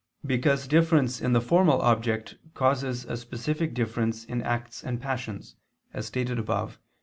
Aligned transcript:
Because 0.25 0.67
difference 0.67 1.21
in 1.21 1.33
the 1.33 1.39
formal 1.41 1.79
object 1.83 2.39
causes 2.55 3.05
a 3.05 3.15
specific 3.15 3.75
difference 3.75 4.25
in 4.25 4.41
acts 4.41 4.83
and 4.83 4.99
passions, 4.99 5.57
as 5.93 6.07
stated 6.07 6.39
above 6.39 6.77
(Q. 6.77 6.79